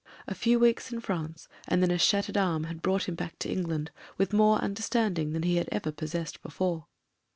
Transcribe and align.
A 0.27 0.33
few 0.33 0.57
weeks 0.57 0.91
in 0.91 0.99
France, 0.99 1.47
and 1.67 1.83
then 1.83 1.91
a 1.91 1.99
shattered 1.99 2.35
arm 2.35 2.63
had 2.63 2.81
brought 2.81 3.07
him 3.07 3.13
back 3.13 3.37
to 3.37 3.51
England 3.51 3.91
with 4.17 4.33
more 4.33 4.57
understanding 4.57 5.31
than 5.31 5.43
he 5.43 5.57
had 5.57 5.69
ever 5.71 5.91
possessed 5.91 6.41
before. 6.41 6.87